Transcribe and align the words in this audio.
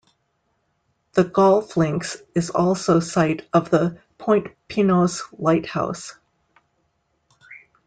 The 1.13 1.23
golf 1.25 1.77
links 1.77 2.17
is 2.33 2.49
also 2.49 2.99
site 3.01 3.47
of 3.53 3.69
the 3.69 3.99
Point 4.17 4.47
Pinos 4.67 5.21
Lighthouse. 5.33 6.15